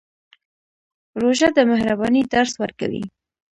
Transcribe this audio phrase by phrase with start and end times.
[1.21, 3.03] روژه د مهربانۍ درس ورکوي.